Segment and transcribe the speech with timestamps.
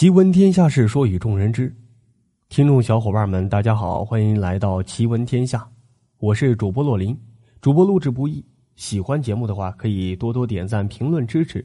[0.00, 1.70] 奇闻天下事，说与众人知。
[2.48, 5.68] 听众小伙伴们，大家好，欢迎来到奇闻天下，
[6.20, 7.14] 我是主播洛林。
[7.60, 8.42] 主播录制不易，
[8.76, 11.62] 喜欢节目的话，可以多多点赞、评论支持。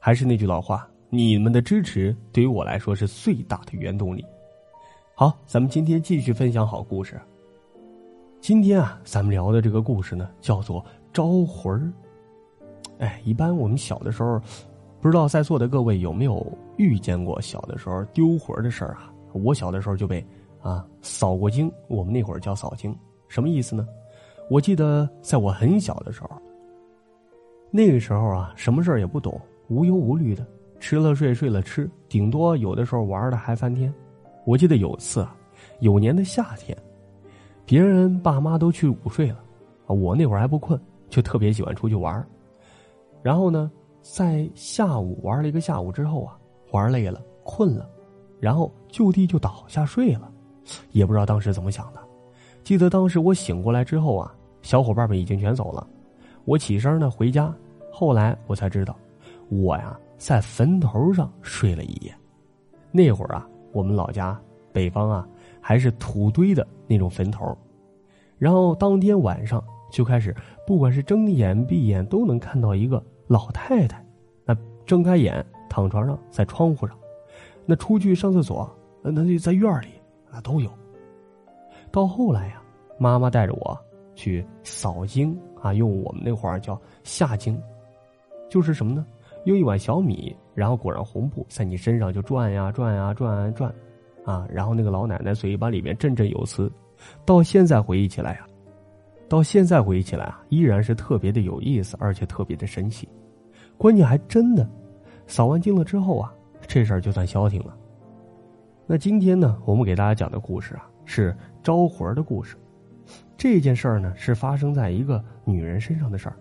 [0.00, 4.26] 还是那句老话，你们的支持对于我来说是最大的原动力。
[5.14, 7.20] 好，咱们今天继续分享好故事。
[8.40, 11.92] 今天啊，咱们聊的这个故事呢，叫做招魂儿。
[12.98, 14.42] 哎，一般我们小的时候。
[15.00, 16.44] 不知道在座的各位有没有
[16.76, 19.12] 遇见过小的时候丢魂的事儿啊？
[19.32, 20.24] 我小的时候就被
[20.60, 22.96] 啊扫过经，我们那会儿叫扫经，
[23.28, 23.86] 什么意思呢？
[24.50, 26.30] 我记得在我很小的时候，
[27.70, 30.44] 那个时候啊，什么事儿也不懂，无忧无虑的，
[30.80, 33.92] 吃了睡，睡了吃，顶多有的时候玩的还翻天。
[34.44, 35.36] 我记得有次啊，
[35.78, 36.76] 有年的夏天，
[37.64, 39.38] 别人爸妈都去午睡了，
[39.86, 42.26] 啊，我那会儿还不困，就特别喜欢出去玩
[43.22, 43.70] 然后呢？
[44.02, 46.38] 在下午玩了一个下午之后啊，
[46.70, 47.88] 玩累了，困了，
[48.40, 50.30] 然后就地就倒下睡了，
[50.92, 52.00] 也不知道当时怎么想的。
[52.62, 55.86] 记得当时我醒过来之后啊，小伙伴们已经全走了，
[56.44, 57.54] 我起身呢回家，
[57.92, 58.96] 后来我才知道，
[59.48, 62.14] 我呀在坟头上睡了一夜。
[62.90, 64.40] 那会儿啊，我们老家
[64.72, 65.28] 北方啊
[65.60, 67.56] 还是土堆的那种坟头，
[68.38, 70.34] 然后当天晚上就开始，
[70.66, 73.02] 不管是睁眼闭眼都能看到一个。
[73.28, 74.04] 老太太，
[74.44, 76.96] 那睁开眼躺床上，在窗户上，
[77.66, 78.68] 那出去上厕所，
[79.02, 79.88] 那那在院里，
[80.32, 80.70] 那都有。
[81.92, 82.62] 到后来呀，
[82.98, 83.78] 妈妈带着我
[84.14, 87.60] 去扫经啊，用我们那会儿叫下经，
[88.48, 89.06] 就是什么呢？
[89.44, 93.72] 用一碗小米，然后裹上红布，在你身上就转呀转呀转啊转，
[94.24, 96.70] 啊，然后那个老奶奶嘴巴里面振振有词。
[97.24, 98.47] 到现在回忆起来呀，
[99.28, 103.08] 到现在回忆起来啊，依然是特别的有意思，而且特别的神奇。
[103.76, 104.68] 关键还真的，
[105.26, 106.32] 扫完经了之后啊，
[106.66, 107.76] 这事儿就算消停了。
[108.86, 112.56] 那今天呢，我们给大家讲的故事啊，是招魂的故事。
[113.36, 116.36] 这件事儿呢，是发生在一个女人身上的事儿。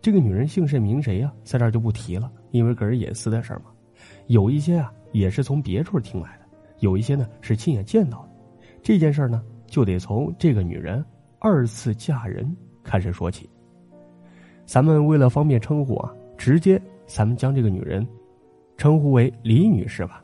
[0.00, 1.32] 这个女人姓甚名谁呀？
[1.42, 3.66] 在这儿就不提了，因为个人隐私的事儿嘛。
[4.28, 6.44] 有一些啊，也是从别处听来的；
[6.78, 8.28] 有一些呢，是亲眼见到的。
[8.80, 11.04] 这件事儿呢，就得从这个女人
[11.38, 13.48] 二次嫁人开始说起。
[14.64, 18.06] 咱们为了方便称呼啊，直接咱们将这个女人
[18.76, 20.22] 称呼为李女士吧。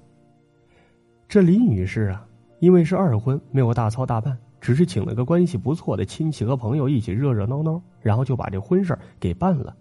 [1.28, 2.26] 这李女士啊，
[2.60, 9.74] 因为是二婚，没有大操大办，只是请了个关系不错的亲戚和朋友一起热热闹闹，然后就把这婚事给办了。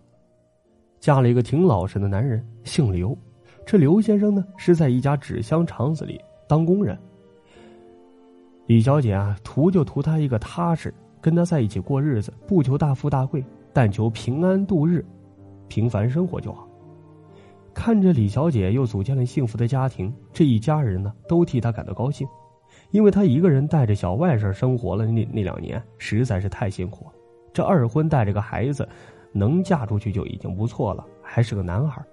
[1.00, 3.18] 嫁了一个挺老实的男人，姓刘。
[3.66, 6.98] 这刘先生呢，是在一家纸箱厂子里当工人。
[8.66, 13.42] 李小姐啊，图就图他一个踏实，跟他在一起过日子，不求大富大贵。
[13.72, 15.04] 但求平安度日，
[15.68, 16.68] 平凡生活就好。
[17.74, 22.28] 看着李小姐又组建了幸福的家庭，这一家人呢都替她感到高兴，
[22.92, 27.12] 因为她一个人带着小外甥生活了那那两年实在是太辛苦了。
[27.52, 28.88] 这二婚带着个孩子，
[29.32, 32.04] 能嫁出去就已经不错了，还是个男孩。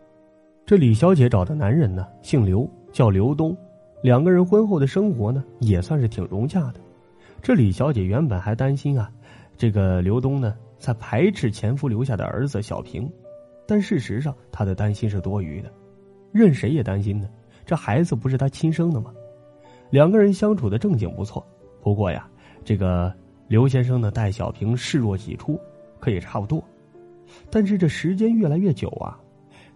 [0.64, 3.54] 这李小姐找的男人呢姓刘，叫刘东，
[4.02, 6.80] 两个人婚后的生活呢也算是挺融洽的。
[7.42, 9.10] 这李小姐原本还担心啊，
[9.56, 10.54] 这个刘东呢。
[10.80, 13.06] 在排斥前夫留下的儿子小平，
[13.66, 15.70] 但事实上她的担心是多余的，
[16.32, 17.28] 任谁也担心呢。
[17.66, 19.12] 这孩子不是他亲生的吗？
[19.90, 21.46] 两个人相处的正经不错，
[21.82, 22.26] 不过呀，
[22.64, 23.14] 这个
[23.46, 25.60] 刘先生呢待小平视若己出，
[26.00, 26.64] 可也差不多。
[27.50, 29.20] 但是这时间越来越久啊，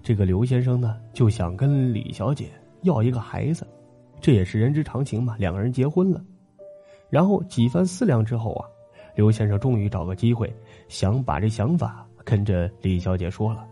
[0.03, 2.47] 这个刘先生呢就想跟李小姐
[2.81, 3.67] 要一个孩子，
[4.23, 5.37] 这也是人之常情嘛。
[5.39, 6.25] 两个人结婚了，
[7.11, 8.69] 然后几番思量之后啊。
[9.15, 10.53] 刘先生终于找个机会，
[10.89, 13.65] 想把这想法跟着李小姐说了。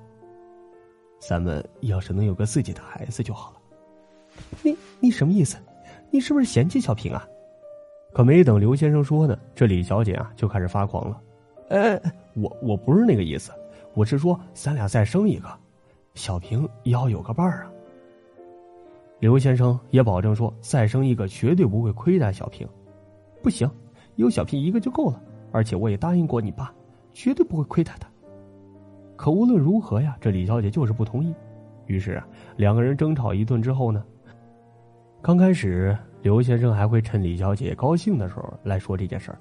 [1.19, 3.57] 咱们要是能有个自己的孩子就好了。
[4.63, 5.57] 你你什么意思？
[6.13, 7.27] 你是不是嫌弃小平啊？
[8.13, 11.21] 可没等刘先生说呢，这李小姐啊就开始发狂了。
[11.71, 12.01] 哎，
[12.35, 13.51] 我我不是那个意思，
[13.95, 15.49] 我是说咱俩再生一个，
[16.15, 17.73] 小平也要有个伴儿啊。
[19.19, 22.69] 刘先生也保证说，再生一个绝对不会亏待小平。
[23.43, 23.69] 不行，
[24.17, 25.21] 有小平一个就够了。
[25.51, 26.73] 而且我也答应过你爸，
[27.13, 28.09] 绝对不会亏待他。
[29.17, 31.35] 可无论如何呀，这李小姐就是不同意。
[31.87, 34.03] 于是啊，两个人争吵一顿之后呢，
[35.21, 39.39] 刚开始刘先生还会趁李小姐高兴的时候来说这件事儿。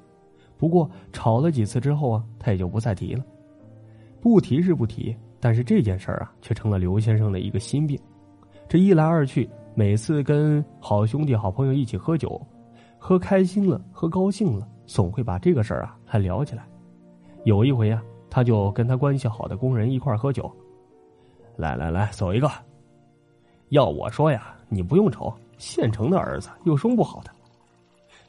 [0.57, 3.24] 不过吵了几次之后啊，他也就不再提了。
[4.19, 7.98] 不提是不提，但是这件事儿啊，却成了刘先生的一个心病。
[8.68, 12.39] 这一来二去，每次跟好兄弟、好朋友一起喝酒，
[13.03, 14.68] 喝开心了，喝高兴了。
[14.86, 16.63] 总会把这个事儿啊还聊起来。
[17.45, 18.00] 有一回啊，
[18.30, 20.50] 他就跟他关系好的工人一块喝酒。
[21.56, 22.48] 来来来，走一个。
[23.69, 27.31] 要我说呀，你不用愁，县城的儿子有什么不好的？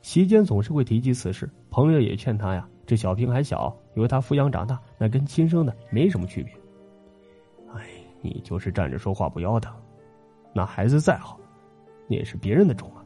[0.00, 6.52] 席间总是会提及此事，朋友也劝他呀，这小平还小，由他抚养长大，那跟亲生的没什么区别。
[7.74, 7.86] 哎，
[8.22, 9.70] 你就是站着说话不腰疼，
[10.54, 11.38] 那孩子再好，
[12.08, 13.01] 那也是别人的种啊。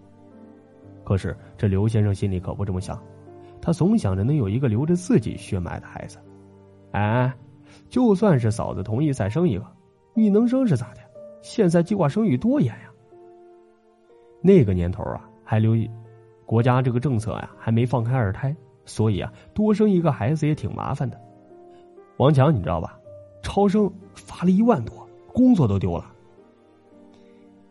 [1.06, 3.00] 可是这刘先生心里可不这么想，
[3.62, 6.18] 他总想着能有一个留着自己血脉的孩子。
[6.90, 7.32] 哎，
[7.88, 9.64] 就算是嫂子同意再生一个，
[10.14, 11.00] 你能生是咋的？
[11.42, 12.90] 现在计划生育多严呀！
[14.42, 15.76] 那个年头啊，还留
[16.44, 18.52] 国家这个政策呀，还没放开二胎，
[18.84, 21.16] 所以啊，多生一个孩子也挺麻烦的。
[22.16, 22.98] 王强，你知道吧？
[23.42, 26.12] 超生罚了一万多，工作都丢了。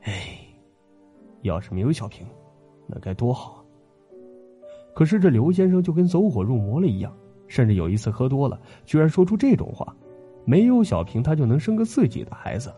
[0.04, 0.40] 哎，
[1.42, 2.26] 要是没有小平，
[2.88, 3.58] 那该多好啊！
[4.94, 7.12] 可是这刘先生就跟走火入魔了一样，
[7.48, 9.96] 甚至有一次喝多了，居然说出这种话：
[10.46, 12.74] 没有小平，他就能生个自己的孩子。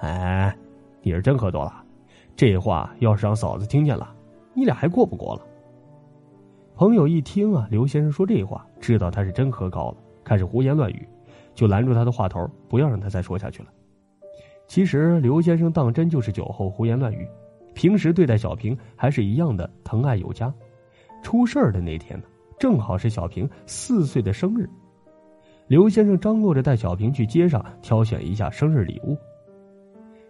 [0.00, 0.56] 哎，
[1.02, 1.84] 你是真喝多了，
[2.34, 4.14] 这话要是让嫂子听见了，
[4.54, 5.42] 你俩还过不过了？
[6.76, 11.08] 朋友一听啊，刘先生说这话，知道他是真喝高了，开始胡言乱语，
[11.54, 13.68] 就拦住他的话头，不要让他再说下去了。
[14.66, 17.28] 其实刘先生当真就是酒后胡言乱语，
[17.74, 20.52] 平时对待小平还是一样的疼爱有加。
[21.22, 22.26] 出事儿的那天呢，
[22.58, 24.68] 正好是小平四岁的生日，
[25.66, 29.16] 刘先生张罗着带小平去街上挑选一下生日礼物。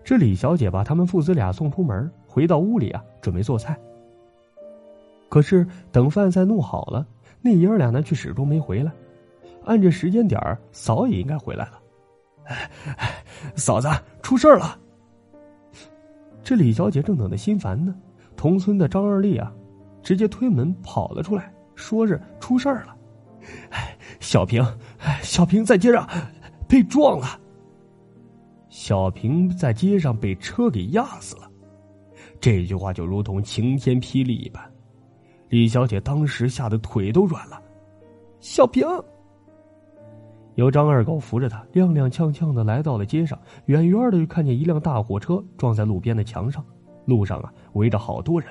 [0.05, 3.79] 这李小姐把他们父子俩送出门，回到屋里啊，准备做菜。
[5.29, 7.05] 可是等饭菜弄好了，
[7.41, 8.93] 那爷儿俩呢却始终没回来。
[9.65, 11.81] 按这时间点儿嫂也应该回来了。
[12.45, 13.25] 哎，
[13.57, 13.89] 嫂子
[14.23, 14.79] 出事儿了！
[16.45, 17.95] 这李小姐正等的心烦呢，
[18.37, 19.51] 同村的张二丽啊，
[20.03, 22.95] 直接推门跑了出来，说是出事儿了。
[23.71, 24.63] 哎，小平，
[25.23, 26.07] 小平在街上
[26.69, 27.41] 被撞了。
[28.69, 31.51] 小平在街上被车给压死了，
[32.41, 34.63] 这句话就如同晴天霹雳一般，
[35.49, 37.63] 李小姐当时吓得腿都软了。
[38.41, 38.87] 小平，
[40.57, 46.65] 由张二狗扶着他，踉踉跄跄的来到了街上，远远的就看见一辆大货车撞在路边的墙上，
[47.07, 48.51] 路上啊围着好多人，